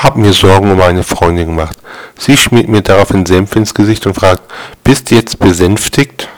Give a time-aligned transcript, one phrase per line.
[0.00, 1.76] Hab mir Sorgen um eine Freundin gemacht.
[2.16, 4.42] Sie schmiert mir daraufhin Senf ins Gesicht und fragt,
[4.84, 6.28] bist du jetzt besänftigt?